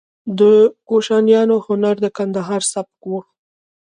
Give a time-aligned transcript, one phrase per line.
[0.39, 0.41] د
[0.87, 3.11] کوشانیانو هنر د ګندهارا سبک و